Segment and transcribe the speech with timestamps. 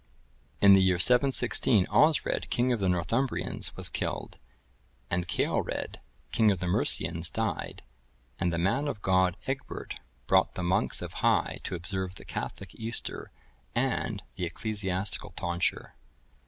[0.61, 4.39] (1040) In the year 716, Osred, king of the Northumbrians, was killed;
[5.11, 5.97] and Ceolred,
[6.31, 7.83] king of the Mercians, died;
[8.39, 12.73] and the man of God, Egbert, brought the monks of Hii to observe the Catholic
[12.73, 13.31] Easter
[13.75, 15.93] and the ecclesiastical tonsure.